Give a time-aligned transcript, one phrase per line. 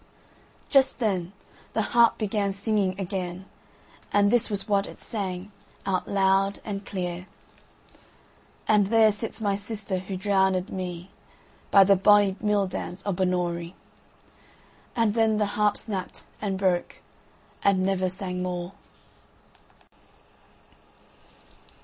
[0.71, 1.31] Just then
[1.73, 3.45] the harp began singing again,
[4.11, 5.51] and this was what it sang
[5.85, 7.27] out loud and clear:
[8.67, 11.11] "And there sits my sister who drownèd me
[11.69, 13.75] By the bonny mill dams o' Binnorie."
[14.95, 16.95] And the harp snapped and broke,
[17.63, 18.71] and never sang more.